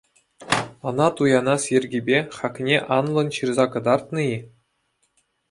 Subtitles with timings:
[0.87, 4.35] Ӑна туянас йӗркепе хакне анлӑн ҫырса кӑтартнӑ-и?